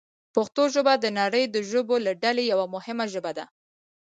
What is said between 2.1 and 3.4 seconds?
ډلې یوه مهمه ژبه